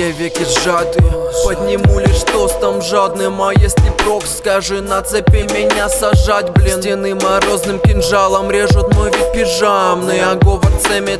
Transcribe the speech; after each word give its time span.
веки 0.00 0.44
сжаты 0.44 1.02
Подниму 1.44 1.98
лишь 1.98 2.22
тостом 2.22 2.80
жадным 2.80 3.42
А 3.42 3.52
если 3.52 3.90
прок, 3.98 4.24
скажи 4.26 4.80
на 4.80 5.02
цепи 5.02 5.42
меня 5.52 5.88
сажать, 5.88 6.50
блин. 6.50 6.80
Стены 6.80 7.14
морозным 7.14 7.78
кинжалом 7.78 8.50
режут 8.50 8.94
мой 8.94 9.10
вид 9.10 9.32
пижамный 9.32 10.20
А 10.20 10.34
говор 10.36 10.62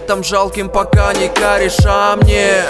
там 0.06 0.24
жалким 0.24 0.69
пока 0.69 1.12
не 1.14 1.28
кореша 1.28 2.16
мне. 2.16 2.64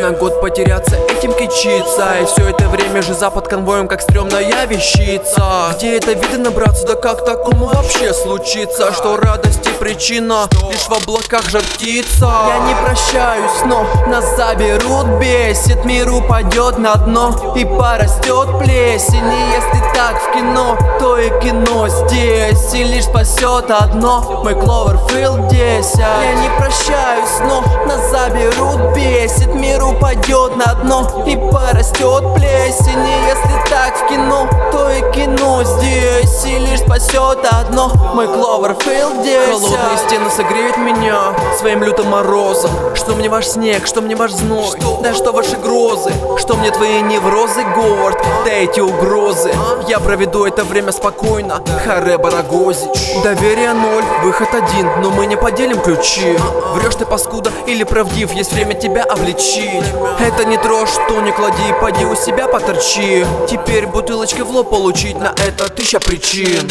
На 0.00 0.10
год 0.10 0.40
потеряться 0.40 0.96
этим 1.08 1.32
кичиться 1.32 2.16
И 2.20 2.26
все 2.26 2.50
это 2.50 2.68
время 2.68 3.02
же 3.02 3.14
запад 3.14 3.48
конвоем 3.48 3.88
как 3.88 4.02
стрёмная 4.02 4.66
вещица. 4.66 5.74
Где 5.76 5.96
это 5.96 6.12
видно 6.12 6.50
набраться, 6.50 6.86
да 6.86 6.94
как 6.94 7.24
такому 7.24 7.66
вообще 7.66 8.12
случится? 8.12 8.92
Что 8.92 9.16
радости 9.16 9.70
причина 9.78 10.48
лишь 10.70 10.88
в 10.88 10.92
облаках 10.92 11.48
жар 11.48 11.62
птица. 11.74 12.30
Я 12.48 12.58
не 12.68 12.74
прощаюсь, 12.84 13.64
но 13.66 13.86
нас 14.06 14.36
заберут 14.36 14.91
Бесит, 15.18 15.84
мир 15.84 16.12
упадет 16.12 16.78
на 16.78 16.94
дно 16.94 17.54
И 17.56 17.64
порастет 17.64 18.58
плесень. 18.58 19.32
И 19.32 19.52
если 19.54 19.94
так 19.94 20.16
в 20.20 20.32
кино, 20.34 20.76
то 20.98 21.18
и 21.18 21.28
кино 21.40 21.88
здесь. 21.88 22.74
И 22.74 22.84
лишь 22.84 23.04
спасет 23.04 23.70
одно, 23.70 24.42
мой 24.44 24.54
Кловерфилд 24.54 25.48
10 25.48 25.98
Я 25.98 26.34
не 26.34 26.48
прощаюсь, 26.58 27.40
но 27.48 27.62
нас 27.86 28.10
заберут 28.10 28.94
Бесит, 28.94 29.54
мир 29.54 29.82
упадет 29.84 30.56
на 30.56 30.74
дно 30.74 31.24
И 31.26 31.36
порастет 31.36 32.34
плесень. 32.34 33.06
И 33.06 33.26
если 33.28 33.61
так 33.84 33.96
в 33.96 34.08
кино, 34.08 34.48
то 34.70 34.90
и 34.90 35.00
кино 35.12 35.64
здесь. 35.64 36.44
И 36.44 36.58
лишь 36.58 36.80
спасет 36.80 37.44
одно, 37.50 37.90
мой 38.14 38.28
Кловерфилд 38.28 39.22
10 39.22 39.48
Холодные 39.48 39.98
стены 40.06 40.30
согреют 40.30 40.76
меня 40.76 41.34
своим 41.58 41.82
лютым 41.82 42.08
морозом. 42.08 42.70
Что 42.94 43.14
мне 43.14 43.28
ваш 43.28 43.46
снег, 43.46 43.86
что 43.86 44.00
мне 44.00 44.14
ваш 44.14 44.32
зной? 44.32 44.66
Что? 44.78 45.00
Да 45.02 45.14
что 45.14 45.32
ваши 45.32 45.56
грозы, 45.56 46.12
что 46.38 46.54
мне 46.54 46.70
твои 46.70 47.00
неврозы, 47.00 47.64
Говард? 47.74 48.18
Да 48.44 48.52
эти 48.52 48.78
угрозы, 48.78 49.52
я 49.88 49.98
проведу 49.98 50.44
это 50.44 50.62
время 50.62 50.92
спокойно. 50.92 51.60
Харе 51.84 52.18
Барагозич 52.18 53.22
Доверие 53.24 53.72
ноль, 53.72 54.04
выход 54.22 54.48
один, 54.54 54.88
но 55.00 55.10
мы 55.10 55.26
не 55.26 55.36
поделим 55.36 55.80
ключи. 55.80 56.36
Врешь 56.74 56.94
ты 56.94 57.04
паскуда 57.04 57.50
или 57.66 57.82
правдив, 57.82 58.32
есть 58.32 58.52
время 58.52 58.74
тебя 58.74 59.02
обличить. 59.02 59.84
Это 60.20 60.44
не 60.44 60.56
трожь, 60.56 60.90
что 60.90 61.20
не 61.20 61.32
клади, 61.32 61.74
поди 61.80 62.04
у 62.04 62.14
себя 62.14 62.46
поторчи. 62.46 63.26
Теперь 63.48 63.71
бутылочкой 63.80 64.44
в 64.44 64.50
лоб 64.50 64.70
получить, 64.70 65.18
на 65.18 65.32
это 65.46 65.68
тысяча 65.70 65.98
причин. 65.98 66.70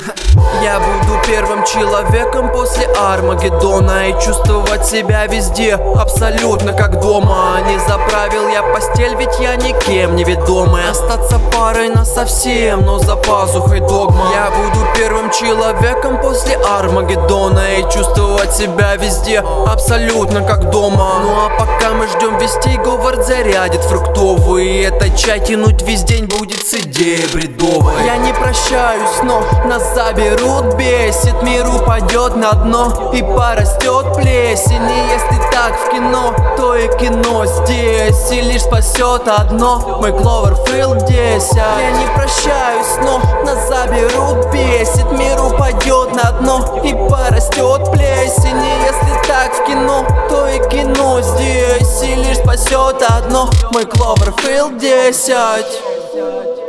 Я 0.64 0.80
буду 0.80 1.20
первым 1.28 1.66
человеком 1.66 2.52
после 2.52 2.86
Армагеддона 2.86 4.10
И 4.10 4.14
чувствовать 4.24 4.86
себя 4.86 5.26
везде 5.26 5.74
абсолютно 5.74 6.74
как 6.74 7.02
дома. 7.02 7.60
Не 7.68 7.80
заправил 7.80 8.48
я 8.50 8.62
постель, 8.62 9.16
ведь 9.16 9.40
я 9.40 9.56
никем 9.56 10.16
не 10.16 10.24
ведомый 10.24 10.88
Остаться 10.90 11.40
парой 11.52 11.90
на 11.90 12.06
совсем, 12.06 12.86
но 12.86 13.00
за 13.00 13.16
пазухой 13.16 13.80
догма. 13.80 14.32
Я 14.34 14.52
буду 14.52 14.86
первым 14.96 15.32
человеком 15.32 16.22
после 16.22 16.56
Армагеддона 16.58 17.80
И 17.80 17.84
чувствовать 17.92 18.54
себя 18.54 18.96
везде 18.96 19.40
абсолютно 19.40 20.42
как 20.42 20.70
дома. 20.70 21.20
Ну 21.24 21.32
а 21.32 21.50
пока 21.58 21.94
мы 21.94 22.08
ждем 22.08 22.38
вестей, 22.38 22.78
Говард 22.78 23.26
зарядит 23.26 23.82
фруктовый 23.82 24.68
И 24.68 24.82
этот 24.82 25.18
чай 25.18 25.40
тянуть 25.40 25.82
весь 25.82 26.04
день 26.04 26.26
будет 26.26 26.66
с 26.66 26.74
идеей 26.92 27.26
бредовой 27.34 27.94
Я 28.06 28.18
не 28.18 28.34
прощаюсь, 28.34 29.22
но 29.24 29.42
нас 29.66 29.94
заберут, 29.96 30.76
бесит. 30.76 31.42
Мир 31.42 31.66
упадет 31.68 32.36
на 32.36 32.52
дно 32.52 33.12
и 33.14 33.22
порастет 33.22 34.14
плесень. 34.16 34.90
И 34.90 35.14
если 35.14 35.42
так 35.52 35.74
в 35.76 35.92
кино, 35.92 36.34
то 36.58 36.76
и 36.76 36.88
кино 36.98 37.46
здесь. 37.46 38.32
И 38.32 38.42
лишь 38.42 38.64
спасет 38.64 39.28
одно, 39.28 40.00
мой 40.02 40.12
Кловерфилд 40.12 41.06
10 41.06 41.56
Я 41.56 41.92
не 41.92 42.06
прощаюсь, 42.14 42.98
но 43.04 43.22
нас 43.46 43.68
заберут, 43.68 44.52
бесит. 44.52 45.10
Мир 45.12 45.42
упадет 45.42 46.14
на 46.14 46.32
дно 46.34 46.82
и 46.84 46.94
порастет 46.94 47.92
плесень. 47.92 48.64
И 48.64 48.74
если 48.84 49.28
так 49.28 49.54
в 49.54 49.66
кино, 49.66 50.06
то 50.30 50.48
и 50.48 50.60
кино 50.70 51.22
здесь. 51.22 52.04
И 52.04 52.16
лишь 52.16 52.38
спасет 52.38 53.02
одно, 53.02 53.50
мой 53.72 53.86
Кловерфилд 53.86 54.78
10 54.78 56.61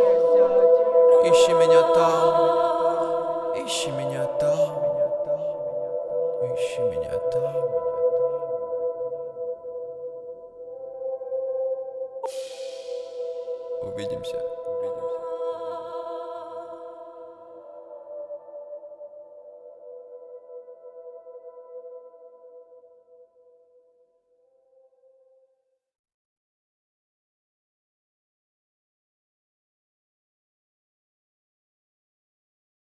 Ищи 1.24 1.52
меня 1.52 1.82
там, 1.94 2.34
ищи 3.64 3.90
меня 3.92 4.24
там, 4.40 4.70
ищи 6.52 6.80
меня 6.80 7.16
там. 7.30 7.54
Увидимся. 13.82 14.61